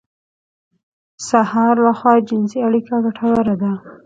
[1.15, 3.71] د سهار لخوا جنسي اړيکه ګټوره ده.